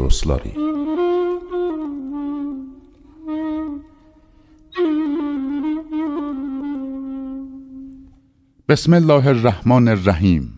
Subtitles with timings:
[0.00, 0.48] Dostları.
[8.68, 10.52] Bismillahirrahmanirrahim.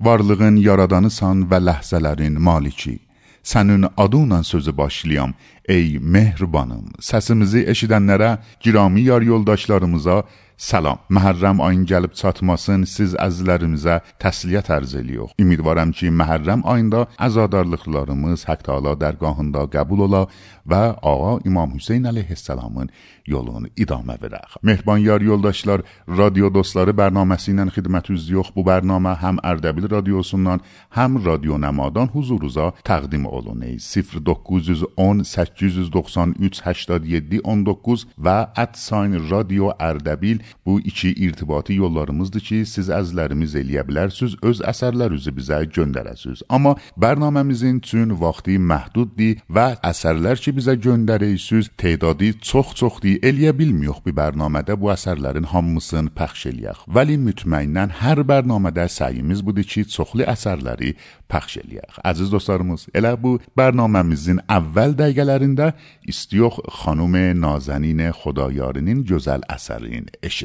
[0.00, 2.98] Varlığın yaradanısan və ləhzələrin maliki
[3.42, 5.34] Sənin adınla sözü başlayam
[5.68, 10.22] ey mehribanım Səsimizi eşidənlərə, girami yar yoldaşlarımıza
[10.58, 10.98] Salam.
[11.06, 15.36] Məhərrəm ayın gəlib çatmasın siz əzizlərimizə təsliyyət ərz eləyirik.
[15.38, 20.24] Ümidvaram ki, Məhərrəm ayında əzadarlıqlarımız Haqq Taala dərgahında qəbul ola
[20.66, 22.90] və ağa İmam Hüseyn əleyhissalamın
[23.30, 24.56] yolunu idamə verək.
[24.62, 30.64] Mehriban yar yoldaşlar, radio dostları bərnaməsi ilə xidmətinizdə bu bərnamə həm Ərdəbil radiosundan,
[30.98, 33.78] həm Radio Nəmadan huzurunuza təqdim olunur.
[33.78, 38.36] 0910 893 87 19 və
[38.74, 45.60] @sign radio Ərdəbil Bu iki irtibati yollarımızdır ki, siz əzlərimiz eləyə bilərsiniz, öz əsərlərinizi bizə
[45.76, 46.44] göndərəsiniz.
[46.48, 53.18] Amma bərnaməmizin üçün vaxtı məhduddur və əsərlər ki, bizə göndərirsiniz, tədadı çox-çoxdur.
[53.28, 56.84] Eləyə bilmirik bu bərnamədə bu əsərlərin hamısını pəxş eləyək.
[56.96, 60.94] Vəli mütməinnən hər bərnamədə səyimiz budur ki, çoxlu əsərləri
[61.30, 62.00] pəxş eləyək.
[62.12, 65.72] Əziz dostlarımız, elə bu bərnaməmizin əvvəl dəqiqələrində
[66.08, 70.37] istiyox xanım Nazənin Xudayarının gözəl əsərini eşidək.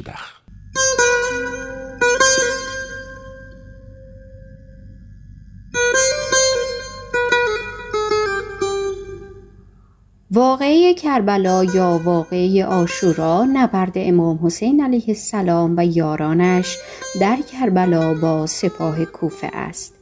[10.30, 16.78] واقعه کربلا یا واقعه آشورا نبرد امام حسین علیه السلام و یارانش
[17.20, 19.93] در کربلا با سپاه کوفه است.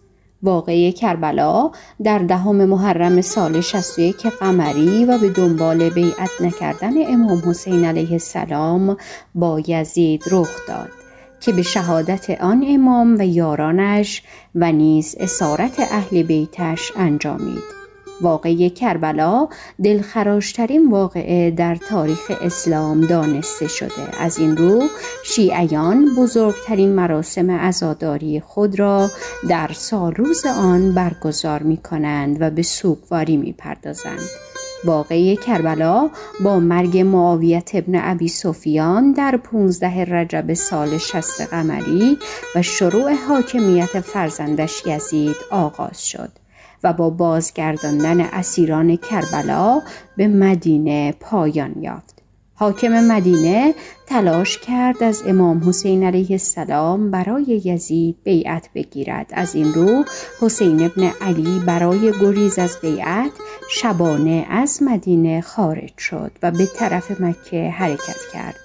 [0.43, 1.71] واقعه کربلا
[2.05, 8.97] در دهم محرم سال 61 قمری و به دنبال بیعت نکردن امام حسین علیه السلام
[9.35, 10.91] با یزید رخ داد
[11.41, 14.23] که به شهادت آن امام و یارانش
[14.55, 17.82] و نیز اسارت اهل بیتش انجامید.
[18.23, 19.49] واقعه کربلا
[19.85, 24.83] دلخراشترین واقعه در تاریخ اسلام دانسته شده از این رو
[25.25, 29.11] شیعیان بزرگترین مراسم عزاداری خود را
[29.49, 34.29] در سال روز آن برگزار می کنند و به سوگواری می پردازند.
[34.85, 36.11] واقعه کربلا
[36.45, 42.19] با مرگ معاویت ابن ابی سفیان در 15 رجب سال 60 قمری
[42.55, 46.42] و شروع حاکمیت فرزندش یزید آغاز شد.
[46.85, 49.83] و با بازگرداندن اسیران کربلا
[50.17, 52.23] به مدینه پایان یافت.
[52.55, 53.75] حاکم مدینه
[54.07, 59.27] تلاش کرد از امام حسین علیه السلام برای یزید بیعت بگیرد.
[59.33, 60.05] از این رو
[60.41, 63.31] حسین ابن علی برای گریز از بیعت
[63.71, 68.61] شبانه از مدینه خارج شد و به طرف مکه حرکت کرد.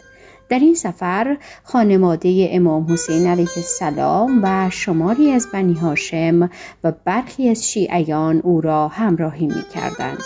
[0.49, 6.49] در این سفر خانواده امام حسین علیه السلام و شماری از بنی هاشم
[6.83, 10.23] و برخی از شیعیان او را همراهی می کردند.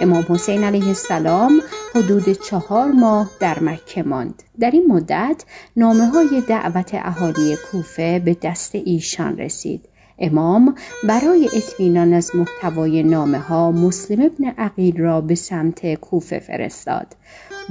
[0.00, 1.60] امام حسین علیه السلام
[1.94, 4.42] حدود چهار ماه در مکه ماند.
[4.60, 5.44] در این مدت
[5.76, 9.88] نامه های دعوت اهالی کوفه به دست ایشان رسید.
[10.18, 17.06] امام برای اطمینان از محتوای نامه ها مسلم ابن عقیل را به سمت کوفه فرستاد.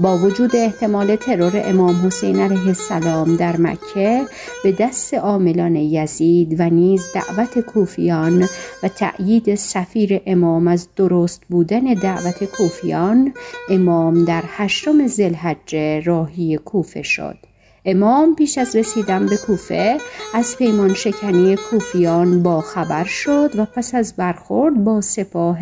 [0.02, 4.26] با وجود احتمال ترور امام حسین علیه السلام در مکه
[4.64, 8.48] به دست عاملان یزید و نیز دعوت کوفیان
[8.84, 13.34] و تأیید سفیر امام از درست بودن دعوت کوفیان
[13.70, 17.49] امام در هشتم زلحجه راهی کوفه شد.
[17.92, 19.98] امام پیش از رسیدن به کوفه
[20.34, 25.58] از پیمان شکنی کوفیان با خبر شد و پس از برخورد با سپاه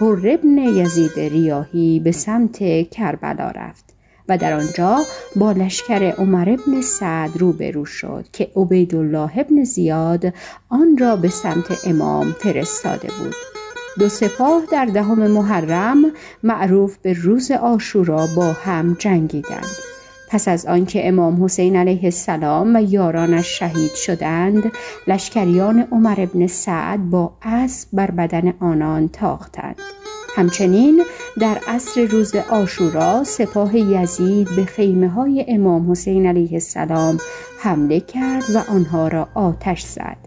[0.00, 3.84] حر ابن یزید ریاهی به سمت کربلا رفت
[4.28, 5.00] و در آنجا
[5.36, 10.32] با لشکر عمر ابن سعد روبرو شد که عبیدالله ابن زیاد
[10.68, 13.34] آن را به سمت امام فرستاده بود.
[13.98, 16.04] دو سپاه در دهم محرم
[16.42, 19.93] معروف به روز آشورا با هم جنگیدند.
[20.34, 24.72] پس از آنکه امام حسین علیه السلام و یارانش شهید شدند
[25.06, 29.76] لشکریان عمر ابن سعد با اسب بر بدن آنان تاختند.
[30.36, 31.02] همچنین
[31.40, 37.18] در عصر روز آشورا سپاه یزید به خیمه های امام حسین علیه السلام
[37.60, 40.18] حمله کرد و آنها را آتش زد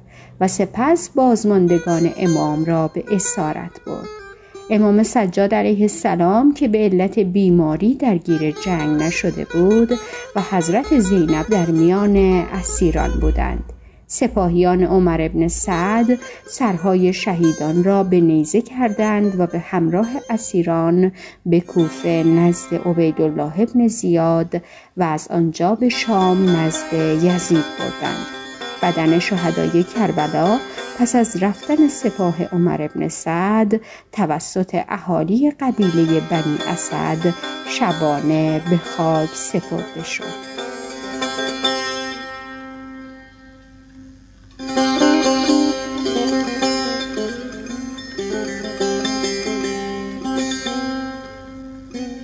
[0.41, 4.26] و سپس بازماندگان امام را به اسارت برد.
[4.69, 9.91] امام سجاد علیه السلام که به علت بیماری درگیر جنگ نشده بود
[10.35, 12.15] و حضرت زینب در میان
[12.53, 13.63] اسیران بودند.
[14.07, 16.19] سپاهیان عمر ابن سعد
[16.49, 21.11] سرهای شهیدان را به نیزه کردند و به همراه اسیران
[21.45, 24.61] به کوفه نزد عبیدالله ابن زیاد
[24.97, 26.93] و از آنجا به شام نزد
[27.23, 28.46] یزید بردند.
[28.81, 30.59] بدن شهدای کربلا
[30.99, 33.81] پس از رفتن سپاه عمر ابن سعد
[34.11, 37.33] توسط اهالی قبیله بنی اسد
[37.69, 40.56] شبانه به خاک سپرده شد.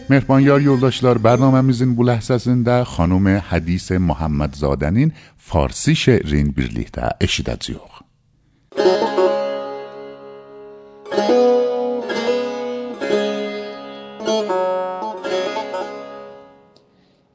[0.09, 7.09] مهربانیار یولداشلار برنامه میزین بو لحظه زنده خانوم حدیث محمد زادنین فارسی شعرین بیرلیه ده
[7.21, 8.01] اشیده زیوخ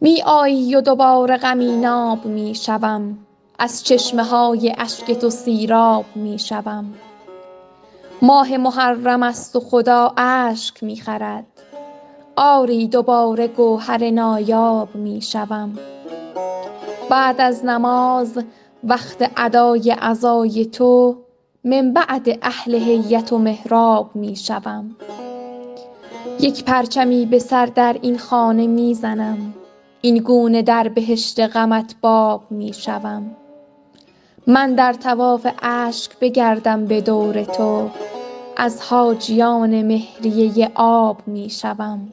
[0.01, 3.19] می آیی و دوباره غمی ناب می شوم.
[3.59, 6.95] از چشمه های عشق تو سیراب می شوم.
[8.23, 11.47] ماه محرم است و خدا عشق می خرد.
[12.41, 15.79] آری دوباره گوهر نایاب می شوم.
[17.11, 18.39] بعد از نماز
[18.85, 21.17] وقت ادای عزای تو
[21.65, 24.97] من بعد اهل هیت و محراب می شوم.
[26.41, 29.55] یک پرچمی به سر در این خانه می زنم.
[30.01, 33.31] این گونه در بهشت غمت باب می شوم.
[34.47, 37.91] من در طواف اشک بگردم به دور تو.
[38.57, 42.13] از حاجیان مهریه آب می شوم.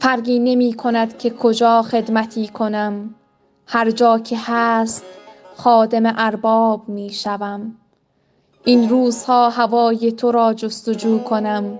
[0.00, 3.14] فرقی نمی کند که کجا خدمتی کنم.
[3.66, 5.04] هر جا که هست
[5.56, 7.76] خادم ارباب می شوم.
[8.64, 11.78] این روزها هوای تو را جستجو کنم.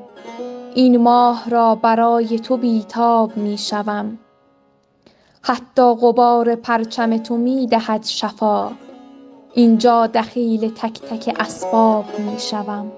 [0.75, 4.19] این ماه را برای تو بی تاب می شوم.
[5.43, 8.71] حتی غبار پرچم تو می دهد شفا.
[9.55, 12.93] اینجا دخیل تک تک اسباب می شوم.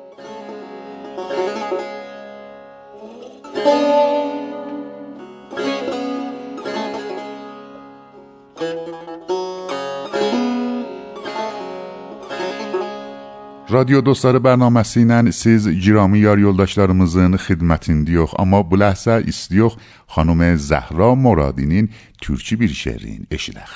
[13.72, 19.78] Radio dostları bərnaməsi siz girami yar yoldaşlarımızın xidmətindəyik, amma bu ləhsə istiyox
[20.14, 21.88] xanım Zəhra Muradinin
[22.20, 23.72] türkü bir şeirin eşidək.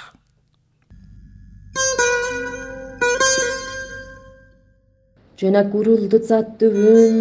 [5.40, 7.16] Cənə quruldu caddüvün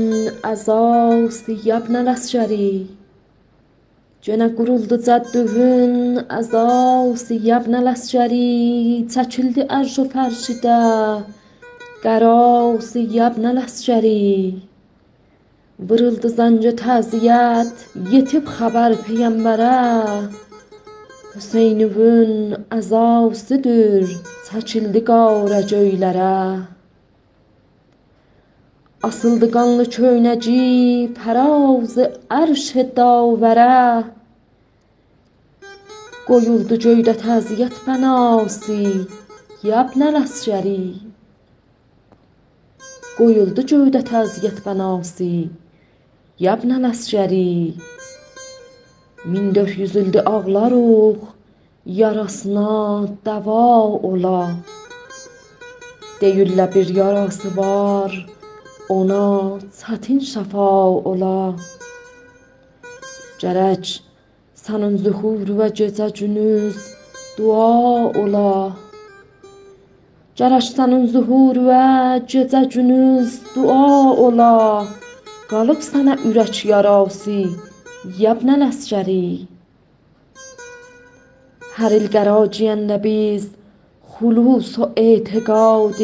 [0.51, 1.39] əzas
[1.69, 2.71] yabnə ləsşəri
[4.25, 10.79] Cənə quruldu caddüvün əzas yabnə ləsşəri Çəkildi ərş و fərşidə
[12.03, 14.21] Qəras yabnə ləsgəri
[15.79, 19.71] Vırıldı zancı təziyyət, yetib xəbər Peyyəmbərə.
[21.33, 24.13] Hüseynüvün əzasıdır,
[24.47, 26.35] çəkildi qarə göylərə.
[29.03, 30.61] Asıldı qanlı köynəci,
[31.19, 32.07] pəravzı
[32.39, 33.73] ərşə davərə.
[36.29, 38.79] Qoyuldu göydə təziyyət bənası,
[39.67, 41.04] yabnə ləsgəri.
[43.15, 45.25] Qoyuldu göydə təziyyət bənası,
[46.43, 47.77] yabnəl əsgəri.
[49.31, 51.21] Min dörd yüz ildir ağlarıq,
[51.99, 52.73] yarasına
[53.23, 53.69] dəva
[54.09, 54.41] ola.
[56.19, 58.11] Deyirlər bir yarası var,
[58.91, 59.23] ona
[59.79, 60.69] çətin şəfa
[61.13, 61.55] ola.
[63.39, 63.99] Gərək
[64.65, 66.83] sənin zühur və gecə gündüz
[67.37, 68.49] dua ola.
[70.35, 71.83] Gərək sənin zühur və
[72.27, 74.83] gecə gündüz dua ola.
[75.47, 77.37] Qalıb sənə ürək yarası,
[78.65, 79.47] əsgəri.
[81.77, 83.47] Hər il qəraciyəndə biz
[84.17, 86.03] xulus و اعتقاد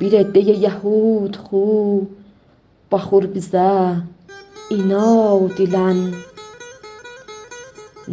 [0.00, 1.64] bir عده یهود خو
[2.90, 3.72] baxır bizə
[4.76, 5.88] inad ilə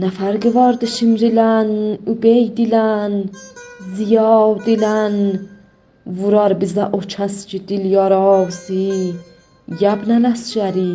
[0.01, 1.69] Nə fərqi vardı Şimrilən,
[2.11, 2.57] Übeyd
[3.93, 4.97] زیاد ilə
[6.17, 8.85] vurar bizə o kəs ki dil yarası
[9.81, 10.93] yabnəl əsgəri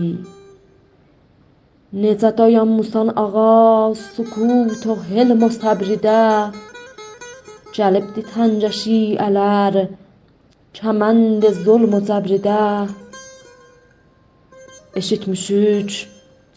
[2.03, 6.23] necə dayanmısan ağa sükut و حلم و صبرdə
[7.77, 9.75] gəlibdi təncə şiələr
[10.79, 12.65] kəmənd zülm و cəbrdə
[15.01, 15.91] eşitmişik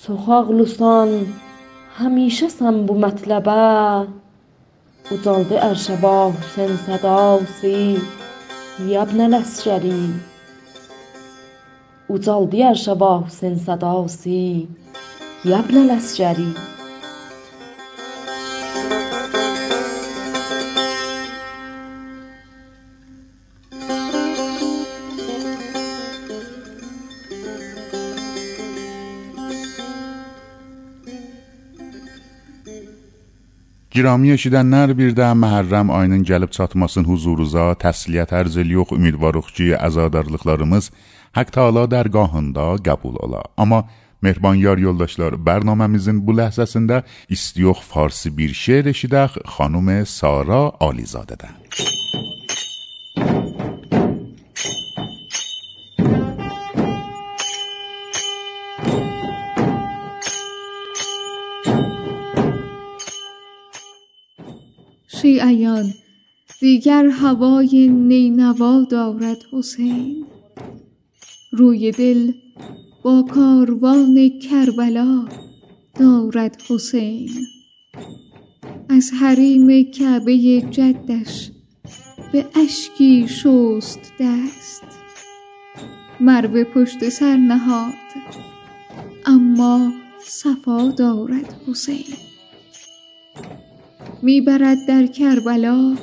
[0.04, 1.10] çox ağlısan
[1.98, 3.62] həmişəsən bu mətləbə
[5.12, 7.72] Ucaldı ərşə bahuşən sədası
[8.88, 9.98] Yəbnəl əsrəri
[12.16, 14.40] Ucaldı ərşə bahuşən sədası
[15.50, 16.48] Yəbnəl əsrəri
[33.94, 40.88] Girami eşidənlər bir də Məhərrəm ayının gəlib çatmasın huzuruza təsliyyət ərz eləyox, ümidvarıq ki, əzadarlıqlarımız
[41.38, 43.44] Haqq Taala dərgahında qəbul ola.
[43.54, 43.84] Amma
[44.26, 51.54] Mehriban yar yoldaşlar, bərnaməmizin bu ləhzəsində istiyox farsi bir şeir eşidək xanım Sara Alizadədən.
[65.44, 65.94] شیعیان
[66.60, 70.26] دیگر هوای نینوا دارد حسین.
[71.52, 72.32] روی دل
[73.04, 75.26] با کاروان کربلا
[76.00, 77.30] دارد حسین.
[78.90, 81.52] از حریم کعبه جدش
[82.32, 84.84] به اشکی شست دست.
[86.20, 87.94] مر پشت سر نهاد
[89.26, 92.16] اما صفا دارد حسین.
[94.22, 95.96] می‌برد در کربلا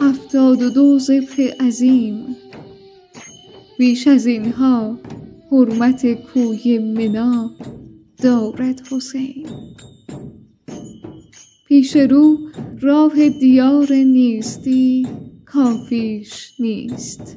[0.00, 2.36] هفتاد و دو ذبح عظیم.
[3.78, 4.98] بیش از اینها
[5.50, 7.50] حرمت کوی منا
[8.22, 9.46] دارد حسین.
[11.66, 12.38] پیش رو
[12.80, 15.06] راه دیار نیستی
[15.44, 17.36] کافیش نیست.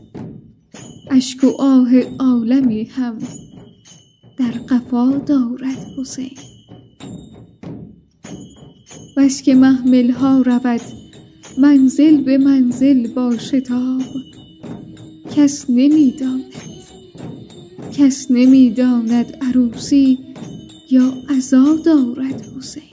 [1.12, 3.18] اشک و آه عالمی هم
[4.38, 6.57] در قفا دارد حسین.
[9.18, 10.82] بس که محمل ها رود
[11.58, 14.02] منزل به منزل با شتاب.
[15.36, 16.54] کس نمی داند
[17.94, 20.20] کس نمی داند عروسی
[20.92, 22.84] یا عزا دارد حسین.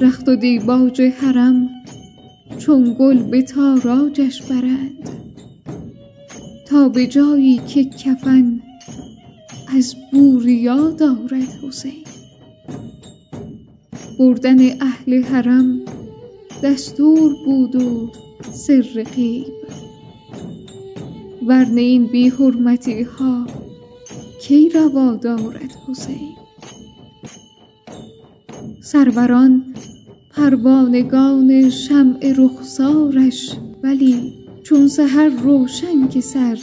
[0.00, 1.68] رخت و دیباج حرم
[2.58, 5.10] چون گل به تاراجش برند
[6.66, 8.60] تا به جایی که کفن
[9.76, 12.05] از بوریا دارد حسین.
[14.18, 15.80] بردن اهل حرم
[16.62, 18.10] دستور بود و
[18.52, 19.46] سر غیب.
[21.46, 23.46] ورنه این بی حرمتی ها
[24.40, 26.36] کی روا دارد حسین؟
[28.82, 29.74] سروران
[30.30, 33.50] پروانگان شمع رخسارش
[33.82, 34.32] ولی
[34.62, 36.58] چون سحر روشن که سر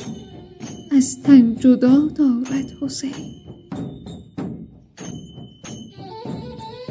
[0.91, 3.43] از تن جدا دارد حسین.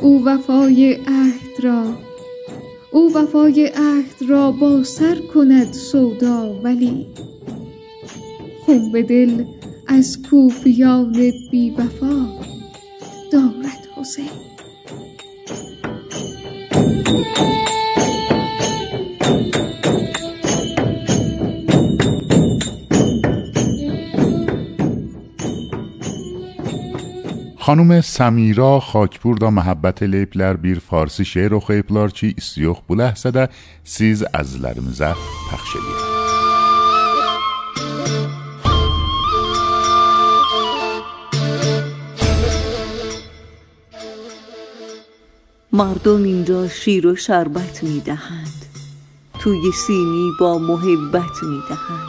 [0.02, 1.84] او وفای عهد را.
[2.90, 7.06] او وفای عهد را با سر کند سودا ولی
[8.66, 9.44] خون به دل
[9.86, 12.26] از کوفیان بی وفا
[13.32, 14.30] دارد حسین.
[27.62, 33.48] خانوم سمیرا خاکپور دا محبت لیپلر بیر فارسی شعر و خیپلر چی استیوخ بله سده
[33.84, 35.14] سیز از لرمزه
[35.52, 35.82] پخش بیر.
[45.72, 48.66] مردم اینجا شیر و شربت می دهند.
[49.38, 52.08] توی سینی با محبت می دهند.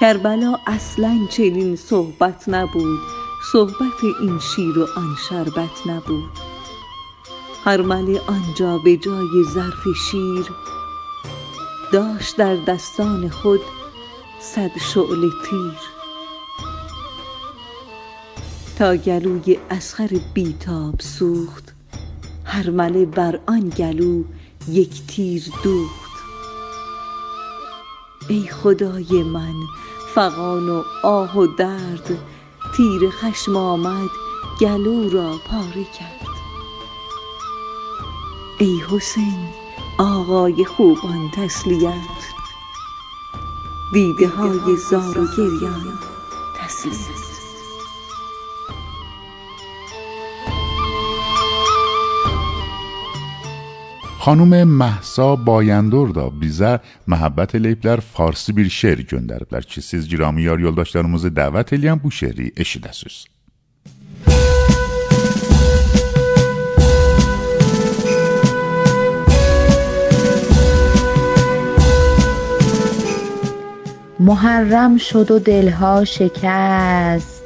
[0.00, 3.23] کربلا اصلا چنین صحبت نبود.
[3.52, 6.30] صحبت این شیر و آن شربت نبود.
[7.64, 10.46] هرمله آنجا به جای ظرف شیر
[11.92, 13.60] داشت در دستان خود
[14.40, 15.78] صد شعله تیر.
[18.78, 21.74] تا گلوی اسخر بیتاب سوخت
[22.44, 24.24] هرمله بر آن گلو
[24.68, 26.14] یک تیر دوخت.
[28.28, 29.54] ای خدای من
[30.14, 32.18] فغان و آه و درد
[32.76, 34.10] تیر خشم آمد
[34.60, 36.28] گلو را پاره کرد.
[38.58, 39.48] ای حسین
[39.98, 42.34] آقای خوبان تسلیت.
[43.92, 45.98] دیده های زار و گریان
[46.56, 47.33] تسلیت.
[54.24, 60.08] خانوم محسا بایندور دا بیزه محبت لیپ در فارسی بیر شعر گندرد در چی سیز
[60.08, 62.52] جرامی یار یل داشتارموز دوت الیم بو شعری
[74.20, 77.42] محرم شد و دلها شکست.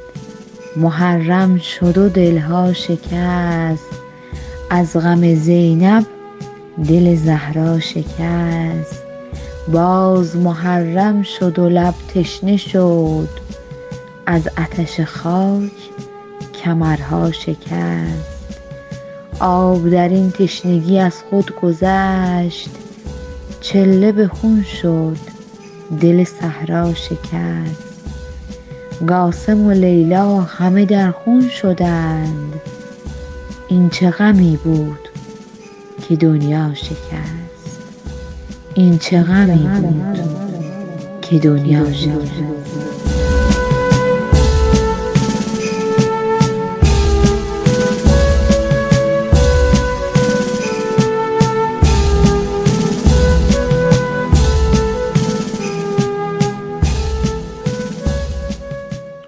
[0.75, 3.89] محرم شد و دلها شکست.
[4.69, 6.05] از غم زینب
[6.87, 9.03] دل زهرا شکست.
[9.73, 13.29] باز محرم شد و لب تشنه شد.
[14.25, 15.71] از آتش خاک
[16.63, 18.59] کمرها شکست.
[19.39, 22.69] آب در این تشنگی از خود گذشت.
[23.61, 25.17] چله به خون شد.
[26.01, 27.89] دل صحرا شکست.
[29.07, 32.61] قاسم و لیلا همه در خون شدند.
[33.67, 35.08] این چه غمی بود؟
[36.07, 36.95] که دنیا شکست.
[38.73, 40.19] این چه غمی بود
[41.21, 43.08] که دنیا شکست؟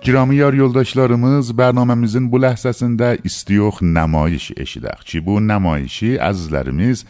[0.01, 7.03] Girami yar yoldaşlarımız bərnaməmizin bu ləhzəsində istiyox nəmayiş eşidək ki, bu nəmayişi əzizlərimiz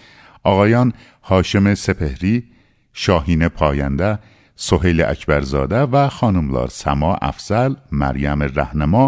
[0.43, 0.91] ağayan
[1.29, 2.49] Haşim Sepehri,
[2.91, 4.17] Şahinə Payəndə,
[4.59, 9.05] Soheyl Əkbərzadə və xanımlar Səma Əfsəl, Məryəm Rəhnəma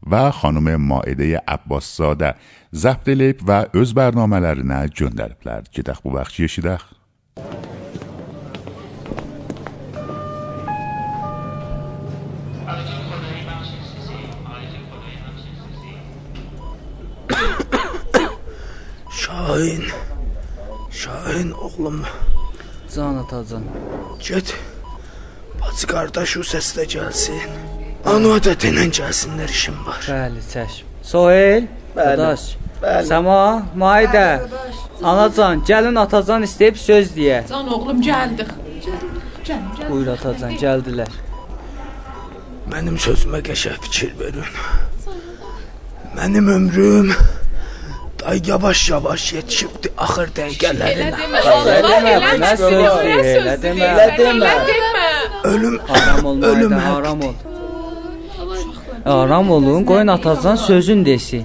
[0.00, 2.38] və xanım Maidə Abbaszadə
[2.72, 5.68] zəbt edib və öz bərnamələrinə göndəriblər.
[5.76, 6.88] Gedək bu vaxt eşidək.
[19.36, 19.84] Şahin.
[20.90, 22.02] Şahin oğlum.
[22.94, 23.62] Can atacan.
[24.28, 24.54] Get.
[25.60, 27.50] Bacı qardaş o səslə gəlsin.
[28.04, 30.00] Anua da denən gəlsinlər işim var.
[30.08, 30.84] Bəli, çəşm.
[31.02, 32.42] Sohel, qardaş.
[32.82, 33.06] Bəli.
[33.10, 33.42] Səma,
[33.82, 34.26] Maidə.
[35.02, 37.44] Anacan, gəlin atacan istəyib söz deyə.
[37.48, 38.50] Can oğlum gəldik.
[39.90, 41.12] Buyur atacan, gəldilər.
[42.72, 44.48] Mənim sözümə qəşəng fikir verin.
[46.16, 47.12] Mənim ömrüm
[48.26, 50.88] ay yavaş yavaş yetişibdi axır dəqiqələrinə.
[50.92, 52.52] Elə demə, elə demə,
[53.38, 54.52] elə demə, elə demə.
[55.44, 57.34] Ölüm haram olma, ölüm haram ol.
[59.04, 61.44] Aram olun, qoyun atazdan sözün desin.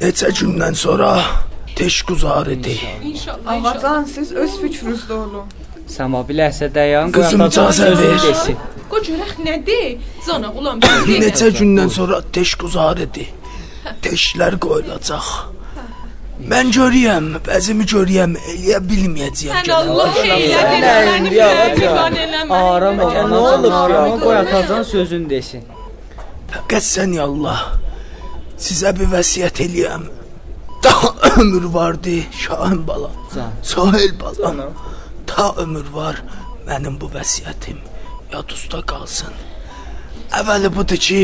[0.00, 1.20] Neçə gündən sonra
[1.76, 2.78] teşgüzar idi.
[3.04, 3.64] İnşallah.
[3.64, 5.46] Ağacan, siz öz fikrinizdə olun.
[5.96, 8.56] Səmabil əsə dayan, qoyun atazdan sözün desin.
[8.90, 9.98] Qocuraq nədir?
[10.26, 10.82] Zana ulan.
[11.24, 13.28] Neçə gündən sonra teşgüzar idi.
[14.02, 15.28] Teşlər qoyulacaq.
[16.50, 19.54] Mən görürəm, bəzimi görürəm, eləyə bilməyəcəyəm.
[19.54, 22.58] Sən Allah ürəyimi eləmə.
[22.58, 24.02] Aram ol, Nə olub ya?
[24.24, 25.62] qoy atacan sözün desin.
[26.52, 27.62] Fəqət sən ya Allah,
[28.66, 30.04] sizə bir vəsiyyət eləyəm.
[30.84, 33.16] Daha ömür vardı, Şahin balam.
[33.62, 34.60] Sahil balam.
[35.26, 36.20] Ta ömür var,
[36.68, 37.80] mənim bu vəsiyyətim
[38.32, 39.32] yad usta qalsın.
[40.40, 41.22] Əvvəli budur ki,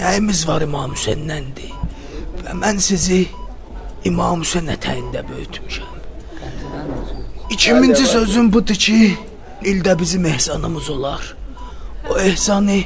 [0.00, 1.72] nəyimiz var İmam Hüseyndəndir
[2.42, 3.26] və mən sizi
[4.04, 5.98] İmam Hüseyn ətəyində böyütmüşəm.
[7.54, 9.16] İkinci sözüm budur ki,
[9.62, 11.36] ildə bizim ehsanımız olar.
[12.10, 12.80] O ehsanı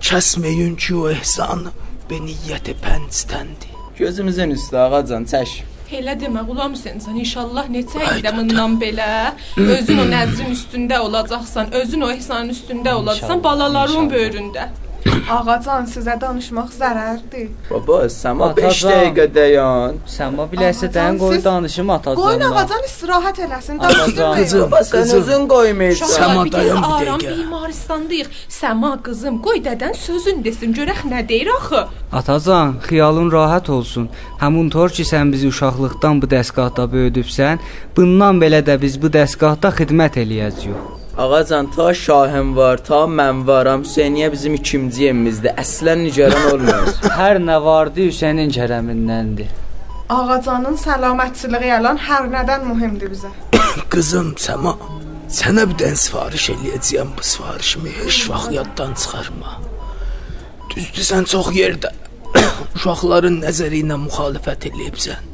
[0.00, 1.66] kəsməyin ki, o ehsan
[2.10, 3.74] beniyyəti pəncdəndir.
[3.98, 5.52] Gözümüzün üstü ağacan çək.
[6.00, 9.12] Elə demə, Qulam Hüseynsən, inşallah neçə ildə bundan belə
[9.76, 14.68] özün o nəzrin üstündə olacaqsan, özün o ehsanın üstündə olacaqsan, balaların böyründə.
[15.36, 17.48] Ağacan sizə danışmaq zərərdir.
[17.70, 18.90] Baba, səma 5 Atacan.
[18.92, 19.98] dəqiqə dayan.
[20.16, 22.48] Səma biləsə Ağacan, qoy danışım Qoyun atacanla.
[22.62, 23.76] ağacan istirahət eləsin.
[24.36, 25.20] Qızım, Baba, sən qızım.
[25.20, 26.08] özün qoymayırsan.
[26.18, 27.38] Səma, bir dayan dəqiqə bir aram dəqiqə.
[27.38, 28.28] bimaristandayıq.
[28.60, 31.80] Səma qızım, qoy dədən sözün desin, görək nə deyir axı.
[32.12, 34.08] Atacan, xiyalın rahat olsun.
[34.40, 37.58] Həmin tor ki sən bizi uşaqlıqdan bu dəsgahda böyüdübsən,
[37.96, 40.97] bundan belə də biz bu dəsgahda xidmət eləyəcəyik.
[41.18, 43.82] Ağacan, ta Şahin var, ta mən varam.
[43.82, 45.50] Hüseyniyə bizim ikinci evimizdir.
[45.62, 47.00] Əslən nigaran olmayız.
[47.20, 49.48] Hər nə vardı Hüseynin kərəmindəndir.
[50.18, 53.32] Ağacanın səlamətçiliyi yalan hər nədən mühümdür bizə.
[53.92, 54.76] Qızım Səma,
[55.40, 59.58] sənə bir dən sifariş eləyəcəyəm bu sifarişimi heç vaxt yaddan çıxarma.
[60.70, 61.90] Düzdür sən çox yerdə
[62.76, 65.30] uşaqların nəzəri ilə müxalifət eləyibsən.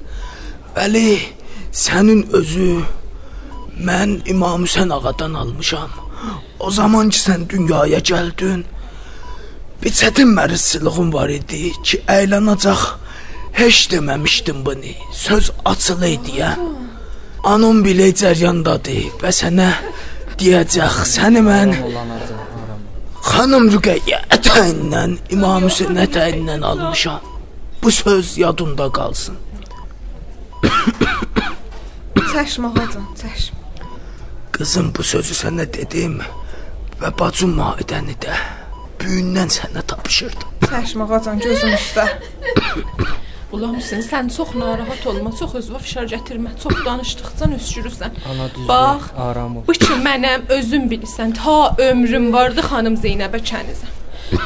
[0.75, 1.09] Bəli,
[1.85, 2.71] sənin özü
[3.81, 5.91] mən İmam Hüseyn ağadan almışam.
[6.61, 8.65] O zaman ki sən dünyaya gəldin,
[9.83, 12.83] bir çətin mərizçiliğin var idi ki, əylanacaq
[13.53, 14.95] heç deməmişdim bunu.
[15.13, 16.59] Söz açılı idi ya.
[17.45, 19.71] Anam belə cəryandadır və sənə
[20.41, 21.75] deyəcək, səni mən
[23.31, 27.21] xanım Rüqəyyə ətəyindən, İmam Hüseyn ətəyindən almışam.
[27.83, 29.37] Bu söz yadında qalsın.
[32.33, 33.64] Çəşm ağacan, çəşm.
[34.55, 36.21] Qızım bu sözü sənə dedim
[37.01, 38.37] və bacım Maidəni də
[39.01, 40.53] büyündən sənə tapşırdım.
[40.69, 42.05] Çəşm ağacan gözüm üstə.
[43.51, 48.15] Qulam Hüseyn, sən çox narahat olma, çox özünə fişar gətirmə, çox danışdıqca öskürürsən.
[48.31, 48.69] Ana düzdür.
[48.69, 49.67] Bax, aram ol.
[49.67, 51.59] Bu ki mənəm, özün bilirsən, ta
[51.91, 53.93] ömrüm vardı xanım Zeynəbə kənizəm.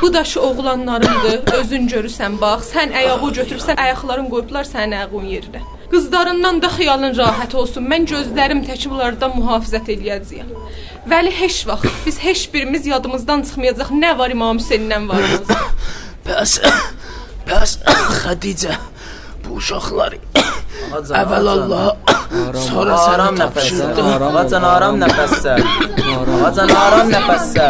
[0.03, 1.53] Bu da şu oğlanlarındır.
[1.61, 2.73] Özün görürsən bax.
[2.73, 5.69] Sən ayağı götürsən, ayaqların qoyublar sənin ayağın yerinə.
[5.91, 7.83] Qızlarından da xəyalın rahat olsun.
[7.91, 10.51] Mən gözlərim tək bunlardan mühafizət eləyəcəyəm.
[11.11, 15.49] Vəli heç vaxt biz heç birimiz yadımızdan çıxmayacaq nə var İmam Hüseyndən varımız.
[16.29, 16.53] Bəs
[17.49, 17.79] bəs
[18.23, 18.75] Xədicə
[19.47, 20.19] bu uşaqları
[21.23, 21.89] əvvəl Allah
[22.69, 23.89] sonra Aram sənə nəfəssə.
[23.97, 24.03] tapşırdı.
[24.29, 25.53] Ağacan aram nəfəssə.
[26.45, 27.67] Ağacan aram nəfəssə.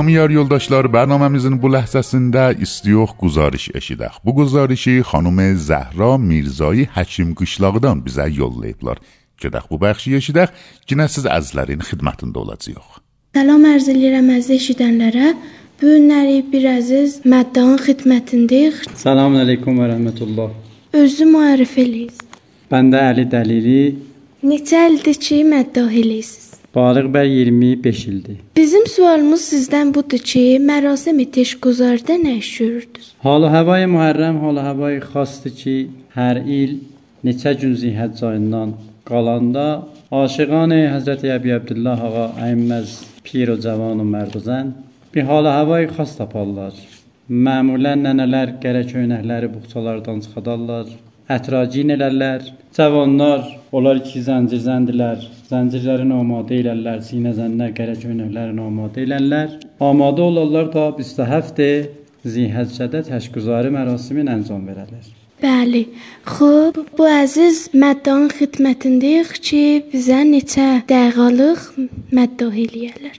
[0.02, 4.16] Namiyar yoldaşlar bərnaməmizin bu ləhzəsində istiyox quzarış eşidək.
[4.26, 8.98] Bu quzarışı xanım Zəhra Mirzayi Həkim qışlaqdan bizə yollayıblar.
[9.44, 10.56] Gedək bu bəxşi eşidək,
[10.90, 12.98] yenə siz əzlərin xidmətində olacağıq.
[13.38, 15.36] Salam arz edirəm əziz eşidənlərə.
[15.78, 18.82] Bu günləri bir əziz məddanın xidmətindəyik.
[19.04, 20.56] Salamun aleykum və rəhmətullah.
[20.98, 22.26] Özü müarif eləyiz.
[22.74, 23.84] Bəndə Əli Dəlili.
[24.50, 26.61] Neçə ildir ki, məddah eləyisiz?
[26.76, 28.38] Balıq bər 25 ildir.
[28.56, 33.08] Bizim sualımız sizdən budur ki, mərasimi teşgüzarda nə iş görürdünüz?
[33.20, 35.76] Halı havayı Muharrem halı havayı xastı ki,
[36.16, 36.78] hər il
[37.28, 38.72] neçə gün zihət ayından
[39.10, 39.66] qalanda
[40.22, 44.72] aşiqan Həzrəti Əbi Abdullah ağa Əyməz Pir o cavan o mərduzən
[45.14, 46.72] bir halı havayı xas taparlar.
[47.48, 50.88] Məmulən nənələr gərək öynəkləri buxçalardan çıxadarlar.
[51.36, 52.48] Ətracin elərlər.
[52.78, 55.28] Cavanlar onlar ki zəncir-zəndilər.
[55.52, 59.50] Zəncirlərin amadə elərlər, sinə zənnə gərək önəvlərin amadə elərlər.
[59.84, 61.92] Amadə olarlar ta 27
[62.34, 65.06] zihəccədə təşqüzarı mərasimin əncam verərlər.
[65.42, 65.84] Bəli.
[66.30, 71.62] Xo'p, bu əziz məddanın xidmətindəyik ki, bizə neçə dəqiqəlik
[72.16, 73.18] məddah eləyərlər.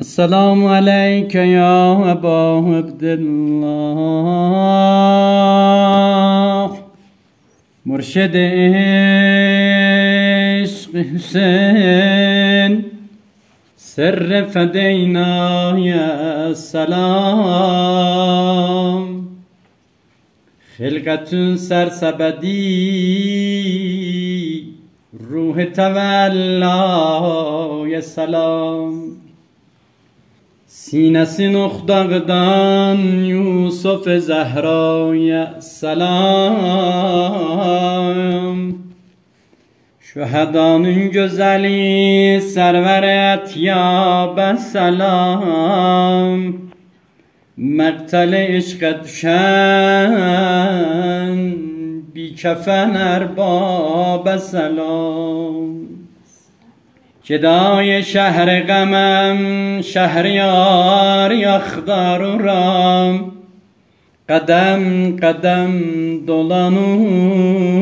[0.00, 1.76] Assalamu alayka ya
[2.14, 2.36] Abu
[2.80, 4.16] Abdullah.
[7.84, 8.34] Mürşid
[10.98, 12.82] حسين
[13.76, 17.96] سر فدينا يا سلام
[20.78, 22.56] خلقت سرسبدی
[25.30, 26.78] روح تولا
[27.88, 29.16] یا سلام
[30.86, 36.96] سینesi نخداغدان یوسف زهرای سلام
[40.16, 46.54] Şühedanın güzeli serveret ya selam
[47.56, 49.36] Mekteli işqe düşen
[52.14, 55.66] Bi kefen erbab selam
[57.28, 59.40] Gedای شهر غمم
[59.92, 63.14] شهریار یخدارورم
[64.30, 64.82] قدم
[65.22, 65.72] قدم
[66.26, 67.76] dolanıp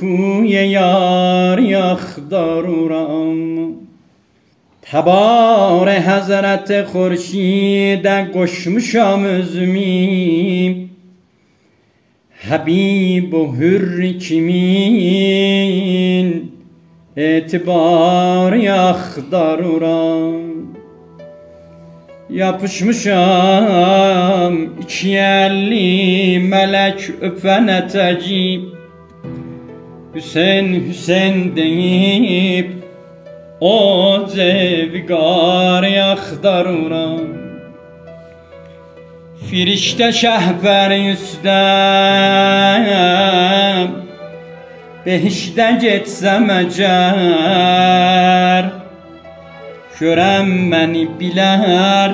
[0.00, 3.74] کوی یار یخ دارورم
[4.82, 9.26] تبار حضرت خورشید گشم شام
[12.32, 15.28] حبیب و هر کمین
[17.16, 20.48] اعتبار یخ دارورم
[22.30, 23.16] یپشمشم
[24.80, 27.80] اکی الی ملک اپنه
[30.14, 32.72] Hüseyin Hüseyin deyip
[33.60, 37.20] o cevgar yaxdaruram
[39.50, 42.84] Firişte şəhbər üstəm
[45.04, 48.64] Behişdə getsəm əgər
[50.00, 52.10] Görəm məni bilər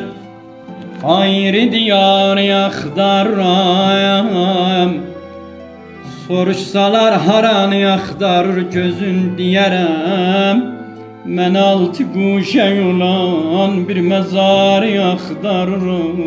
[1.04, 4.24] Ayrı diyar yaxdaram
[6.28, 10.58] Soruşsalar haranı yaxdarır gözün deyərəm
[11.36, 16.18] Mən altı quşə olan bir məzar yaxdarırım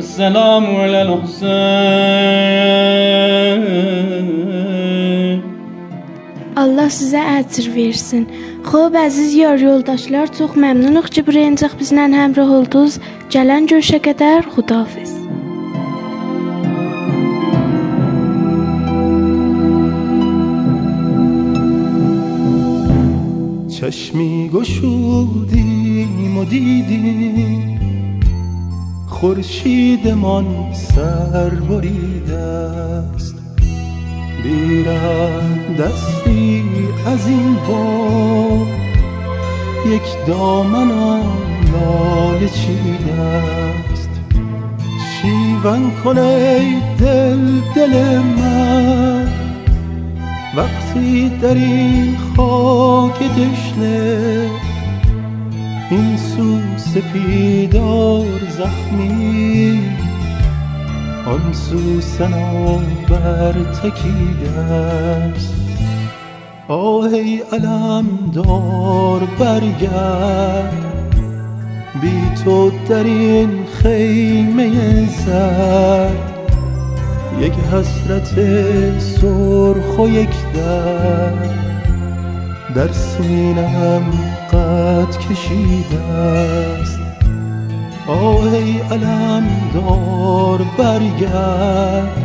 [0.00, 2.58] Esselamu aləl Hüseyin
[6.58, 8.24] Allah sizə əcr versin.
[8.66, 12.94] Xoş əziz yar yoldaşlar, çox məmnunuq ki, buraya bizlə həmrəh oldunuz.
[13.34, 15.12] Gələn görüşə qədər xudahafiz.
[23.80, 27.80] چشمی گشودیم و دیدیم
[29.06, 33.34] خورشیدمان سر بریده است.
[34.42, 35.00] بیره
[35.78, 36.64] دستی
[37.06, 38.66] از این با
[39.86, 40.90] یک دامن
[41.72, 44.10] لاله چیده است.
[45.22, 49.17] شیون کنه دل دل من.
[50.56, 54.50] وقتی در این خاک دشنه
[55.90, 59.82] این سو سپیدار زخمی
[61.26, 65.54] آن سو سنابر تکیده است.
[66.68, 70.84] آهی علم دار برگرد
[72.00, 76.37] بی تو در این خیمه زد
[77.40, 78.34] یک حسرت
[78.98, 81.32] سرخ و یک در.
[82.74, 84.02] در سینم
[84.52, 86.98] قد کشیده است.
[88.06, 92.24] آهی علم دار برگرد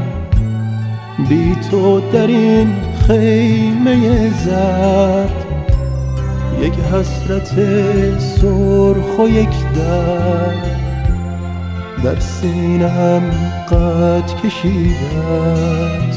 [1.30, 2.76] بی تو در این
[3.08, 5.30] خیمه زد
[6.62, 7.56] یک حسرت
[8.20, 9.50] سرخ و یک
[12.04, 13.30] در در سینم
[13.70, 16.13] قد کشیده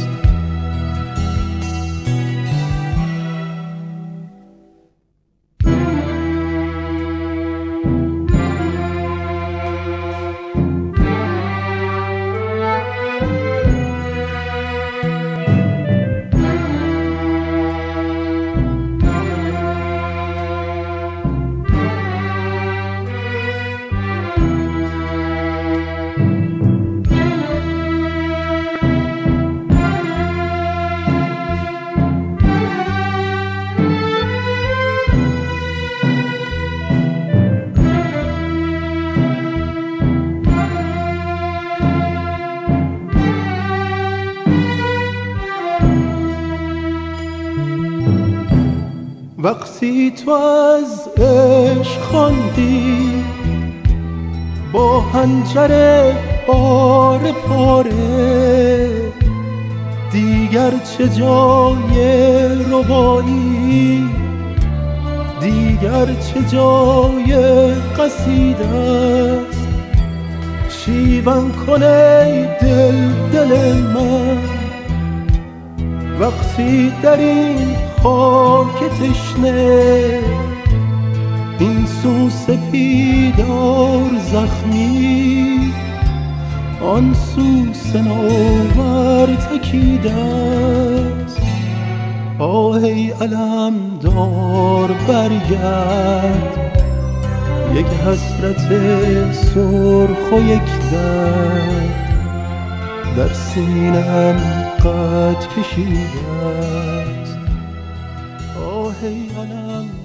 [49.47, 53.25] وقتی تو از عشق خواندی
[54.73, 56.13] با هنجر
[56.47, 58.89] پاره پاره
[60.13, 61.95] دیگر چه جای
[62.73, 64.11] ربایی؟
[65.41, 67.35] دیگر چه جای
[67.99, 69.69] قصیده است؟
[70.69, 74.39] شیون کنه دل دل من.
[76.21, 80.21] وقتی در این خاک تشنه.
[81.59, 85.73] این سو سپیدار زخمی
[86.83, 91.41] آن سو سناور تکیده است
[92.39, 96.73] آهی علم دار برگرد
[97.75, 98.69] یک حسرت
[99.33, 102.07] سرخ و یک درد.
[103.17, 104.37] در سینم
[104.85, 107.26] قد کشیده
[109.07, 109.97] است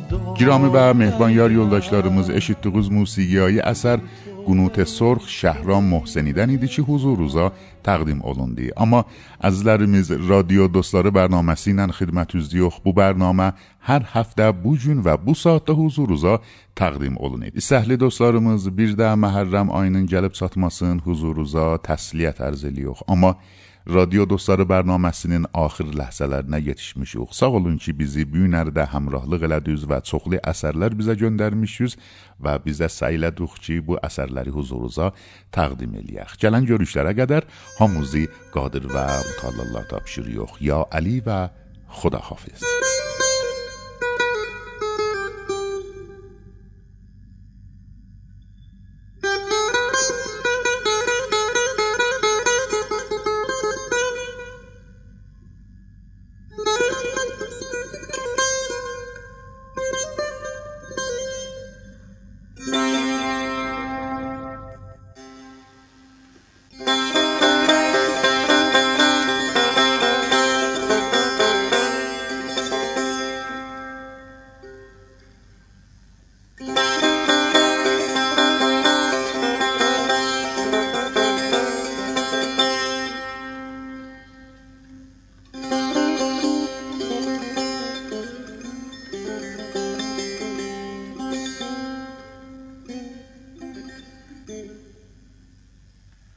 [0.42, 4.02] Girami və mehriban yoldaşlarımız eşitdiyiniz musiqiyi əsər
[4.42, 7.52] Qunut Sorx Şəhram Mohsenidən idi ki, huzurunuza
[7.86, 8.72] təqdim olundu.
[8.76, 9.04] Amma
[9.48, 12.82] əzizlərimiz radio dostları bərnaməsi ilə xidmətinizdəyik.
[12.86, 13.52] Bu bərnamə
[13.86, 16.40] hər həftə bu gün və bu saatda huzurunuza
[16.76, 17.54] təqdim olunur.
[17.54, 23.06] İstəhli dostlarımız bir də Məhərrəm ayının gəlib çatmasın huzurunuza təsliyyət ərz edirik.
[23.08, 23.36] Amma
[23.90, 27.34] Radyo Dostları bərnaməsinin axır ləhzələrinə yetişmişik.
[27.34, 31.98] Sağ olun ki, bizi bu günlərdə həmrəhlıq elədiniz və çoxlu əsərlər bizə göndərmişsiniz
[32.46, 35.10] və bizə səylədik ki, bu əsərləri huzurunuza
[35.56, 36.38] təqdim eləyək.
[36.44, 40.62] Gələn görüşlərə qədər hamınızı qadir və mütəallallah tapşırıq.
[40.62, 41.48] Ya Ali və
[41.92, 42.81] Xudahafiz.